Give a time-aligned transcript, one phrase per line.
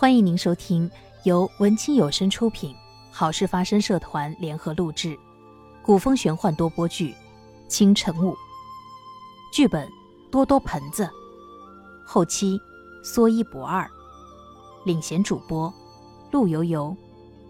[0.00, 0.88] 欢迎您收听
[1.24, 2.72] 由文清有声出品、
[3.10, 5.18] 好事发生社团联合录制、
[5.82, 7.10] 古风玄幻多播剧
[7.66, 8.30] 《清晨雾》，
[9.52, 9.90] 剧本
[10.30, 11.10] 多多盆子，
[12.06, 12.60] 后期
[13.02, 13.90] 说一不二，
[14.84, 15.74] 领衔主播
[16.30, 16.96] 陆游游、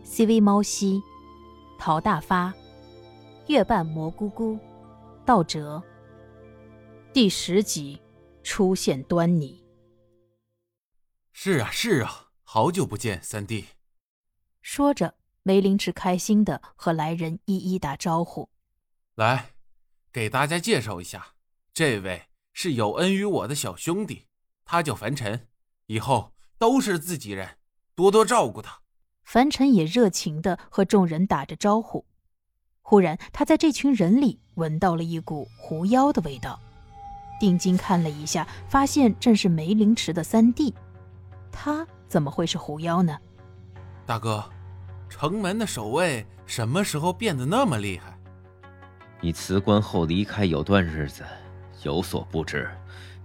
[0.02, 1.02] CV 猫西、
[1.78, 2.50] 陶大发、
[3.48, 4.58] 月半蘑菇菇、
[5.26, 5.82] 道哲。
[7.12, 8.00] 第十集
[8.42, 9.62] 出现端倪。
[11.30, 12.27] 是啊，是啊。
[12.50, 13.66] 好久不见，三弟。
[14.62, 18.48] 说着，梅林池开心的和来人一一打招呼。
[19.16, 19.50] 来，
[20.10, 21.34] 给大家介绍一下，
[21.74, 22.22] 这位
[22.54, 24.24] 是有恩于我的小兄弟，
[24.64, 25.46] 他叫樊尘，
[25.88, 27.58] 以后都是自己人，
[27.94, 28.80] 多多照顾他。
[29.24, 32.06] 樊尘也热情的和众人打着招呼。
[32.80, 36.58] 忽然，他在这群人里闻到了一股狐妖的味道，
[37.38, 40.72] 定睛看了一下，发现正是梅林池的三弟，
[41.52, 41.86] 他。
[42.08, 43.16] 怎么会是狐妖呢？
[44.06, 44.42] 大哥，
[45.08, 48.18] 城门的守卫什么时候变得那么厉害？
[49.20, 51.22] 你辞官后离开有段日子，
[51.82, 52.70] 有所不知，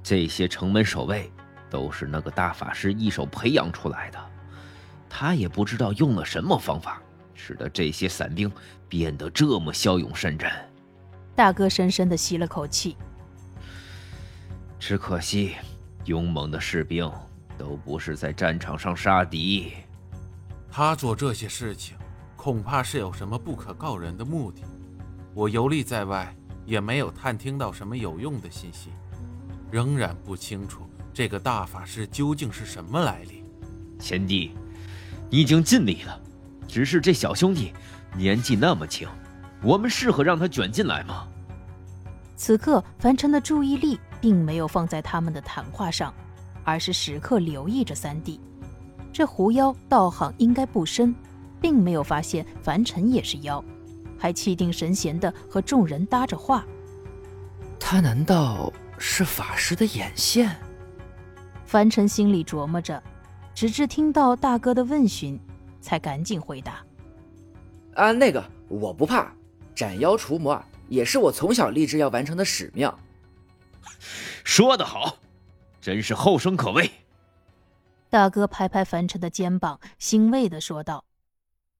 [0.03, 1.31] 这些城门守卫
[1.69, 4.19] 都是那个大法师一手培养出来的。
[5.09, 7.01] 他也不知道用了什么方法，
[7.33, 8.51] 使得这些散兵
[8.89, 10.51] 变得这么骁勇善战。
[11.35, 12.97] 大哥深深的吸了口气，
[14.77, 15.55] 只可惜，
[16.05, 17.09] 勇猛的士兵。
[17.57, 19.73] 都不是在战场上杀敌，
[20.71, 21.95] 他做这些事情，
[22.35, 24.61] 恐怕是有什么不可告人的目的。
[25.33, 28.89] 我游历在外，也没有探听到什么有用的信息，
[29.71, 33.43] 仍然不清楚这个大法师究竟是什么来历。
[33.99, 34.51] 贤弟，
[35.29, 36.19] 你已经尽力了，
[36.67, 37.73] 只是这小兄弟
[38.15, 39.07] 年纪那么轻，
[39.61, 41.27] 我们适合让他卷进来吗？
[42.35, 46.13] 此刻，樊尘的注意力并没有放在他们的谈话上。
[46.63, 48.39] 而是时刻留意着三弟，
[49.11, 51.13] 这狐妖道行应该不深，
[51.61, 53.63] 并没有发现凡尘也是妖，
[54.17, 56.65] 还气定神闲地和众人搭着话。
[57.79, 60.55] 他难道是法师的眼线？
[61.65, 63.01] 凡尘心里琢磨着，
[63.53, 65.39] 直至听到大哥的问询，
[65.81, 66.81] 才赶紧回答
[67.95, 69.33] ：“啊，那个我不怕，
[69.75, 72.91] 斩妖除魔也是我从小立志要完成的使命。”
[74.43, 75.17] 说得好。
[75.83, 76.89] 真是后生可畏！
[78.09, 81.03] 大哥拍拍樊城的肩膀，欣慰的说道。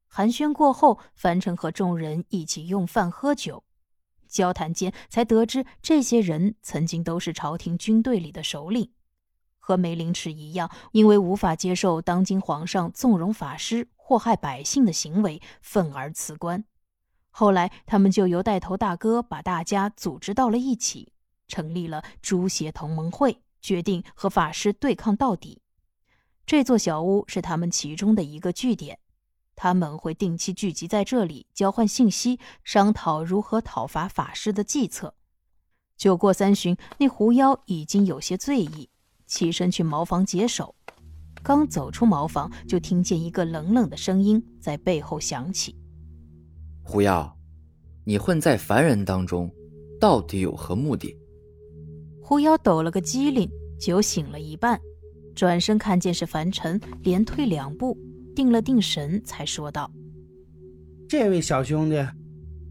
[0.10, 3.64] 寒暄过后，樊城和众人一起用饭喝酒，
[4.28, 8.92] 交谈间才得知，这些人曾经都是朝廷军队里的首领，
[9.58, 16.66] 和梅林池一样，因为无法接受当今皇上纵容法师祸害百姓的行为，愤而辞官。
[17.30, 21.14] 后来，他们就由带头大哥把大家组织到了一起，
[21.48, 23.40] 成立了朱邪同盟会。
[23.64, 25.62] 决定和法师对抗到底。
[26.46, 29.00] 这座小屋是他们其中的一个据点，
[29.56, 35.16] 他们会定期聚集在这里交换信息，商讨如何讨伐法师的计策。
[35.96, 38.90] 酒过三巡，那狐妖已经有些醉意，
[39.26, 40.76] 起身去茅房解手。
[41.42, 45.76] 刚走出茅房，就听见一个冷冷的声音在背后响起
[46.84, 47.38] ：“狐妖，
[48.04, 49.50] 你混在凡人当中，
[50.00, 51.16] 到底有何目的？”
[52.26, 54.80] 狐妖抖了个机灵，酒醒了一半，
[55.36, 57.98] 转身看见是凡尘，连退两步，
[58.34, 59.92] 定了定神，才说道
[61.08, 62.02] ：“这位小兄弟，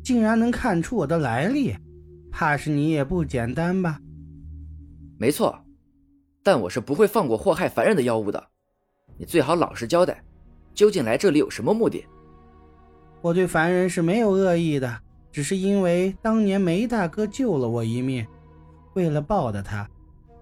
[0.02, 1.76] 竟然能看出我的来历，
[2.30, 4.00] 怕是你也不简单吧
[5.20, 5.54] ？”“没错，
[6.42, 8.42] 但我是不会放过祸害凡人的妖物的。
[9.18, 10.24] 你最好老实交代，
[10.72, 12.02] 究竟来这里有什么目的
[13.20, 14.98] ？”“我对凡人是没有恶意的，
[15.30, 18.26] 只是因为当年梅大哥救了我一命。”
[18.94, 19.88] 为了报答他，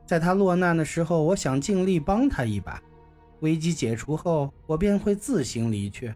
[0.07, 2.83] 在他落难的时候，我想尽力帮他一把。
[3.41, 6.15] 危机解除后，我便会自行离去。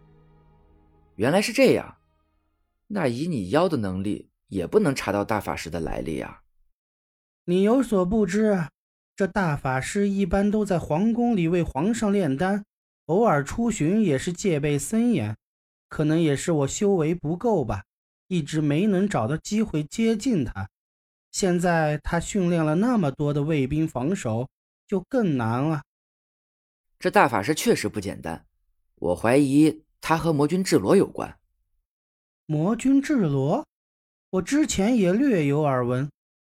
[1.15, 1.97] 原来是这样，
[2.87, 6.41] 那以你妖的能力，也不能查到大法师的来历啊。
[7.45, 8.67] 你有所不知，
[9.15, 12.65] 这大法师一般都在皇宫里为皇上炼丹，
[13.05, 15.35] 偶尔出巡也是戒备森严。
[15.87, 17.83] 可能也是我修为不够吧，
[18.27, 20.67] 一直没能找到机会接近他。
[21.35, 24.47] 现在他训练了那么多的卫兵防守，
[24.87, 25.83] 就更难了。
[26.97, 28.45] 这大法师确实不简单，
[28.95, 31.37] 我怀疑他和魔君智罗有关。
[32.45, 33.67] 魔君智罗，
[34.29, 36.09] 我之前也略有耳闻，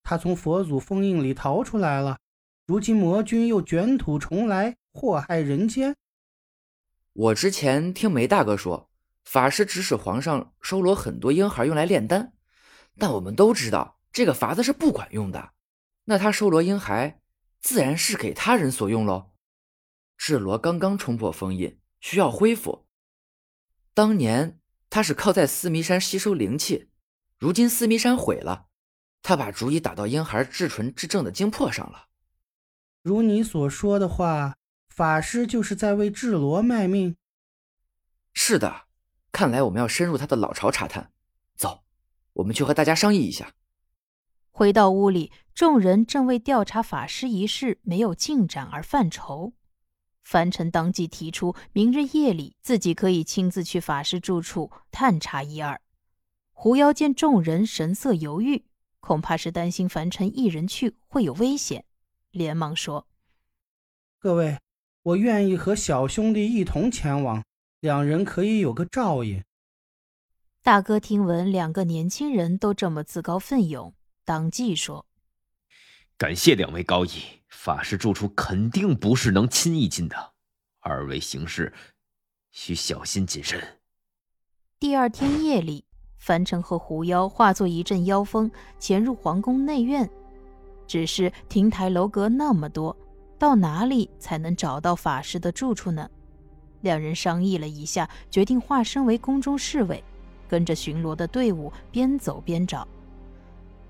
[0.04, 2.18] 他从佛祖封印里逃出来了，
[2.68, 5.95] 如今魔君又卷土重来，祸害人间。
[7.13, 8.89] 我之前听梅大哥说，
[9.24, 12.33] 法师指使皇上收罗很多婴孩用来炼丹，
[12.98, 13.94] 但我们都知道。
[14.16, 15.52] 这个法子是不管用的，
[16.06, 17.20] 那他收罗婴孩，
[17.60, 19.34] 自然是给他人所用喽。
[20.18, 22.88] 智罗刚刚冲破封印，需要恢复。
[23.94, 24.58] 当年
[24.90, 26.88] 他是靠在四迷山吸收灵气，
[27.38, 28.68] 如今四迷山毁了，
[29.22, 32.08] 他把主意打到婴孩至纯至正的精魄上了。
[33.02, 34.56] 如你所说的话，
[34.88, 37.18] 法师就是在为智罗卖命。
[38.34, 38.86] 是的，
[39.34, 41.12] 看来我们要深入他的老巢查探。
[41.58, 41.84] 走，
[42.32, 43.52] 我们去和大家商议一下。
[44.57, 49.52] 回到屋里，众人正为调查法师一事没有进展而犯愁。
[50.24, 55.81] 凡尘当即提出，明日夜里自己可以亲自去法师住处探查一二。
[56.54, 58.63] 狐妖见众人神色犹豫，
[59.02, 61.84] 恐怕是担心凡尘一人去会有危险，
[62.31, 63.07] 连忙说
[64.18, 64.57] ：“各位，
[65.04, 67.44] 我愿意和小兄弟一同前往，
[67.81, 69.44] 两人可以有个照应。”
[70.63, 73.94] 大哥听闻两个年轻人都这么自告奋勇。
[74.25, 75.06] 当即说
[76.18, 80.33] ：“感谢两位高义，法师住处肯定不是能轻易进的，
[80.80, 81.72] 二位行事
[82.51, 83.80] 需小心谨慎。”
[84.80, 85.86] 第二天夜里，
[86.18, 88.50] 樊城和狐妖化作一阵妖风，
[88.80, 90.10] 潜入皇宫内院。
[90.88, 92.98] 只是亭台楼阁那么多，
[93.38, 96.10] 到哪里才能找到法师的住处呢？
[96.81, 100.04] 两人商议了一下，决定化身为宫中侍卫，
[100.48, 102.88] 跟着巡逻的队伍边走边找。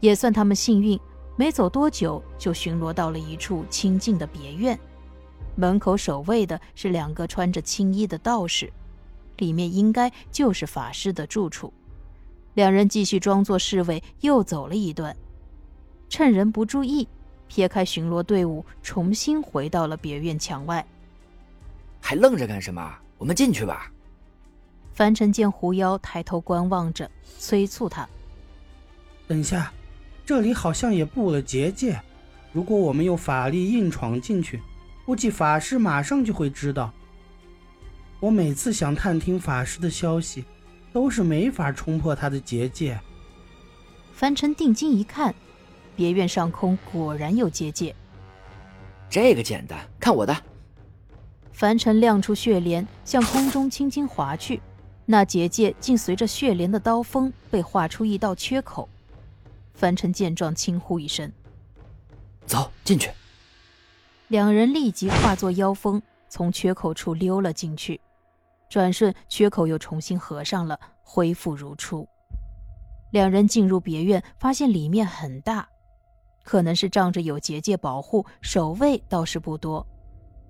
[0.05, 0.99] 也算他们幸运，
[1.35, 4.79] 没走多久就巡逻到了一处清静的别院，
[5.55, 8.71] 门口守卫的是两个穿着青衣的道士，
[9.37, 11.73] 里面应该就是法师的住处。
[12.53, 15.17] 两人继续装作侍卫，又走了一段，
[16.07, 17.07] 趁人不注意，
[17.47, 20.85] 撇开巡逻队伍，重新回到了别院墙外。
[21.99, 22.95] 还愣着干什么？
[23.17, 23.91] 我们进去吧。
[24.93, 27.09] 凡尘见狐妖抬头观望着，
[27.39, 28.07] 催促他
[29.27, 29.73] ：“等一下。”
[30.25, 32.01] 这里好像也布了结界，
[32.51, 34.60] 如果我们用法力硬闯进去，
[35.06, 36.92] 估计法师马上就会知道。
[38.19, 40.44] 我每次想探听法师的消息，
[40.92, 43.00] 都是没法冲破他的结界。
[44.13, 45.36] 凡尘定睛一看，
[45.95, 47.95] 别院上空果然有结界。
[49.07, 50.36] 这个简单，看我的！
[51.54, 54.60] 凡尘亮出血莲，向空中轻轻划去，
[55.06, 58.89] 那结界竟随着血莲的刀锋被划出一道缺口。
[59.75, 61.31] 樊尘见状，轻呼一声
[62.48, 63.12] ：“走进去。”
[64.30, 68.00] 两人立即化作妖风，从缺口处溜了进去。
[68.69, 72.07] 转瞬，缺口又重新合上了，恢复如初。
[73.12, 75.68] 两人进入别院，发现里面很大，
[76.44, 79.86] 可能是仗着有结界保护，守卫倒是不多。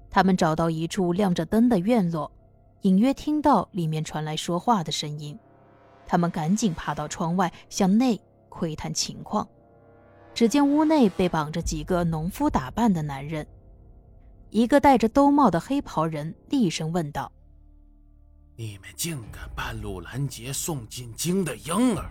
[0.10, 2.32] 他们找到一处亮着灯的院落，
[2.82, 5.38] 隐约听到里面传来说话的声音。
[6.08, 8.20] 他们赶紧爬到窗外，向内。
[8.56, 9.46] 窥探情况，
[10.34, 13.46] 只见屋内被绑着几个农夫打扮的男人。
[14.50, 17.30] 一个戴着兜帽的黑袍人厉声问道
[18.56, 22.10] ：“你们竟敢半路拦截送进京的婴儿，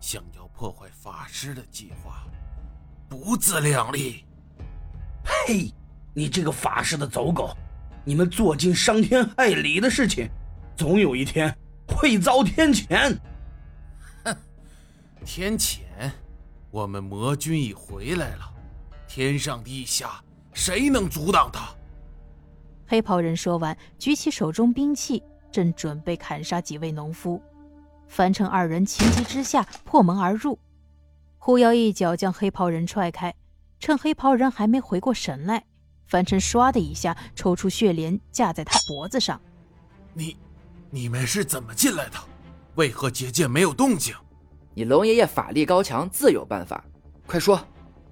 [0.00, 2.24] 想要破坏法师的计划，
[3.06, 4.24] 不自量力
[5.22, 5.70] ！”“呸！
[6.14, 7.54] 你这个法师的走狗！
[8.06, 10.30] 你们做尽伤天害理的事情，
[10.74, 11.54] 总有一天
[11.86, 13.14] 会遭天谴！”
[15.24, 15.78] 天谴，
[16.70, 18.52] 我们魔君已回来了，
[19.08, 20.22] 天上地下
[20.52, 21.74] 谁能阻挡他？
[22.86, 27.42] 黑袍人说完，举起手中兵器，正准备砍杀几位农夫。
[28.06, 30.58] 樊城二人情急之下破门而入，
[31.38, 33.34] 狐妖一脚将黑袍人踹开，
[33.80, 35.64] 趁黑袍人还没回过神来，
[36.06, 39.40] 樊城唰的一下抽出血莲架在他脖子上。
[40.12, 40.36] 你，
[40.90, 42.18] 你们是怎么进来的？
[42.74, 44.14] 为何结界没有动静？
[44.76, 46.84] 你龙爷爷法力高强，自有办法。
[47.26, 47.64] 快说，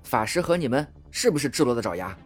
[0.04, 2.16] 法师和你们是不是赤罗的爪牙？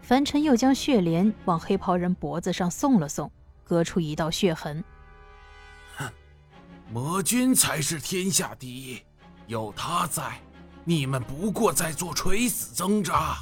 [0.00, 3.30] 凡尘又将血莲往黑袍人脖子上送了送，
[3.62, 4.82] 割出一道血痕。
[5.96, 6.10] 哼，
[6.90, 9.02] 魔君才是天下第一，
[9.46, 10.40] 有他在，
[10.84, 13.36] 你们不过在做垂死挣扎。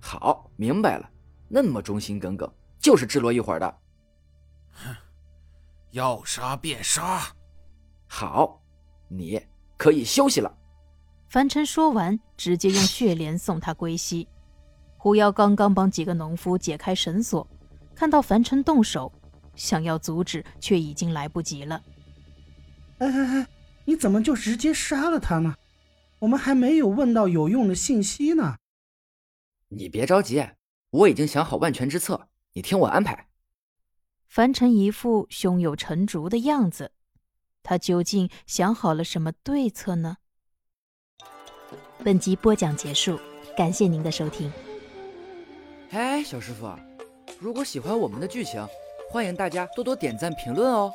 [0.00, 1.10] 好，明白了，
[1.48, 3.78] 那么忠心耿耿，就是智罗一伙的。
[4.72, 4.94] 哼，
[5.90, 7.20] 要杀便杀。
[8.06, 8.61] 好。
[9.14, 9.40] 你
[9.76, 10.52] 可以休息了。
[11.28, 14.26] 樊晨说完，直接用血莲送他归西。
[14.96, 17.46] 狐妖刚刚帮几个农夫解开绳索，
[17.94, 19.12] 看到樊晨动手，
[19.54, 21.82] 想要阻止，却已经来不及了。
[22.98, 23.46] 哎哎哎，
[23.84, 25.54] 你怎么就直接杀了他呢？
[26.20, 28.56] 我们还没有问到有用的信息呢。
[29.68, 30.46] 你别着急，
[30.90, 33.28] 我已经想好万全之策，你听我安排。
[34.28, 36.92] 樊晨一副胸有成竹的样子。
[37.62, 40.16] 他究竟想好了什么对策呢？
[42.04, 43.18] 本集播讲结束，
[43.56, 44.52] 感谢您的收听。
[45.90, 46.74] 哎，小师傅，
[47.38, 48.66] 如果喜欢我们的剧情，
[49.10, 50.92] 欢迎大家多多点赞评论哦。